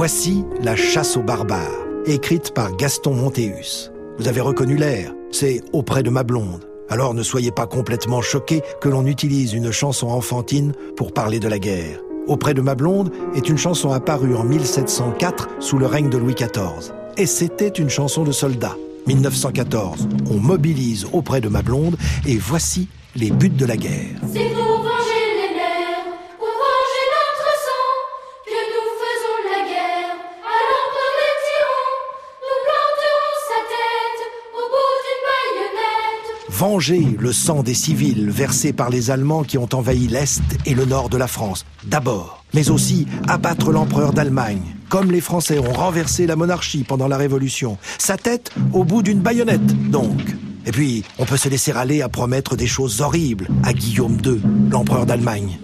[0.00, 3.92] Voici La chasse aux barbares, écrite par Gaston Montéus.
[4.16, 6.66] Vous avez reconnu l'air, c'est Auprès de ma blonde.
[6.88, 11.48] Alors ne soyez pas complètement choqués que l'on utilise une chanson enfantine pour parler de
[11.48, 12.00] la guerre.
[12.28, 16.34] Auprès de ma blonde est une chanson apparue en 1704 sous le règne de Louis
[16.34, 16.94] XIV.
[17.18, 18.78] Et c'était une chanson de soldats.
[19.06, 24.16] 1914, on mobilise auprès de ma blonde et voici les buts de la guerre.
[36.60, 40.84] Venger le sang des civils versé par les Allemands qui ont envahi l'Est et le
[40.84, 46.26] Nord de la France, d'abord, mais aussi abattre l'empereur d'Allemagne, comme les Français ont renversé
[46.26, 47.78] la monarchie pendant la Révolution.
[47.96, 50.20] Sa tête au bout d'une baïonnette, donc.
[50.66, 54.42] Et puis, on peut se laisser aller à promettre des choses horribles à Guillaume II,
[54.70, 55.58] l'empereur d'Allemagne.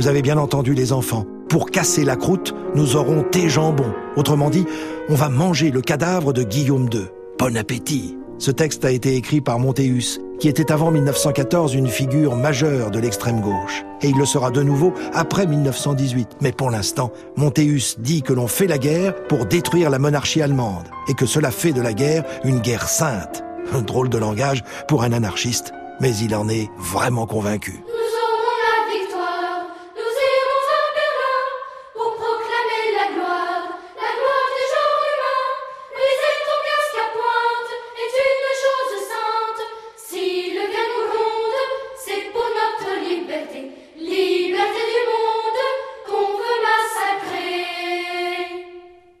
[0.00, 1.26] Vous avez bien entendu les enfants.
[1.50, 3.92] Pour casser la croûte, nous aurons tes jambons.
[4.16, 4.64] Autrement dit,
[5.10, 7.02] on va manger le cadavre de Guillaume II.
[7.38, 12.34] Bon appétit Ce texte a été écrit par Montéus, qui était avant 1914 une figure
[12.34, 13.84] majeure de l'extrême gauche.
[14.00, 16.38] Et il le sera de nouveau après 1918.
[16.40, 20.88] Mais pour l'instant, Montéus dit que l'on fait la guerre pour détruire la monarchie allemande,
[21.08, 23.44] et que cela fait de la guerre une guerre sainte.
[23.74, 27.82] Un drôle de langage pour un anarchiste, mais il en est vraiment convaincu.